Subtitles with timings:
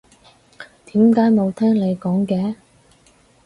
[0.87, 2.55] 點解冇聽你講嘅？